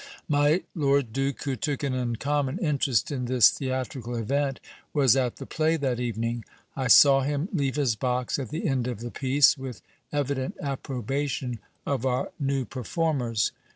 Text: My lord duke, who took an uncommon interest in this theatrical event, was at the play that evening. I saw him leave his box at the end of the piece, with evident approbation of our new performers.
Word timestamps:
My 0.27 0.63
lord 0.73 1.13
duke, 1.13 1.43
who 1.43 1.55
took 1.55 1.83
an 1.83 1.93
uncommon 1.93 2.57
interest 2.57 3.11
in 3.11 3.25
this 3.25 3.51
theatrical 3.51 4.15
event, 4.15 4.59
was 4.95 5.15
at 5.15 5.35
the 5.35 5.45
play 5.45 5.77
that 5.77 5.99
evening. 5.99 6.43
I 6.75 6.87
saw 6.87 7.21
him 7.21 7.49
leave 7.53 7.75
his 7.75 7.95
box 7.95 8.39
at 8.39 8.49
the 8.49 8.67
end 8.67 8.87
of 8.87 9.01
the 9.01 9.11
piece, 9.11 9.59
with 9.59 9.83
evident 10.11 10.55
approbation 10.59 11.59
of 11.85 12.03
our 12.03 12.31
new 12.39 12.65
performers. 12.65 13.51